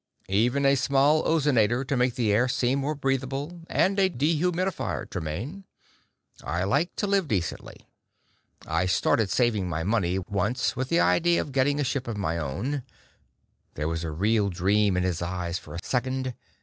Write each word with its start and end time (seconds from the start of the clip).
"Even 0.29 0.65
a 0.65 0.73
small 0.73 1.23
ozonator 1.27 1.85
to 1.85 1.95
make 1.95 2.15
the 2.15 2.31
air 2.33 2.47
seem 2.47 2.79
more 2.79 2.95
breathable, 2.95 3.61
and 3.69 3.99
a 3.99 4.09
dehumidifier, 4.09 5.07
Tremaine. 5.07 5.63
I 6.43 6.63
like 6.63 6.95
to 6.95 7.05
live 7.05 7.27
decently. 7.27 7.85
I 8.65 8.87
started 8.87 9.29
saving 9.29 9.69
my 9.69 9.83
money 9.83 10.17
once 10.17 10.75
with 10.75 10.89
the 10.89 10.99
idea 10.99 11.39
of 11.39 11.51
getting 11.51 11.79
a 11.79 11.83
ship 11.83 12.07
of 12.07 12.17
my 12.17 12.39
own" 12.39 12.81
There 13.75 13.87
was 13.87 14.03
a 14.03 14.09
real 14.09 14.49
dream 14.49 14.97
in 14.97 15.03
his 15.03 15.21
eyes 15.21 15.59
for 15.59 15.75
a 15.75 15.79
second. 15.83 16.33